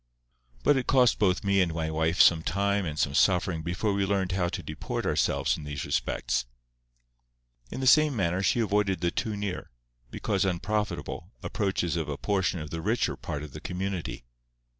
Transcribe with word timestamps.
But 0.63 0.77
it 0.77 0.87
cost 0.87 1.19
both 1.19 1.43
me 1.43 1.61
and 1.61 1.75
my 1.75 1.91
wife 1.91 2.19
some 2.19 2.41
time 2.41 2.87
and 2.87 2.97
some 2.97 3.13
suffering 3.13 3.61
before 3.61 3.93
we 3.93 4.03
learned 4.03 4.31
how 4.31 4.47
to 4.49 4.63
deport 4.63 5.05
ourselves 5.05 5.55
in 5.55 5.63
these 5.63 5.85
respects. 5.85 6.47
In 7.69 7.81
the 7.81 7.85
same 7.85 8.15
manner 8.15 8.41
she 8.41 8.61
avoided 8.61 9.01
the 9.01 9.11
too 9.11 9.37
near, 9.37 9.69
because 10.09 10.43
unprofitable, 10.43 11.29
approaches 11.43 11.97
of 11.97 12.09
a 12.09 12.17
portion 12.17 12.59
of 12.59 12.71
the 12.71 12.81
richer 12.81 13.15
part 13.15 13.43
of 13.43 13.51
the 13.51 13.61
community. 13.61 14.25